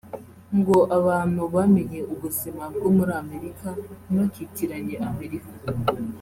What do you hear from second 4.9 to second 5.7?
Amerika